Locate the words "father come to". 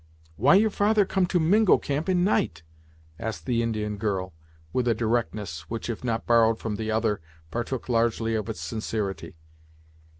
0.71-1.39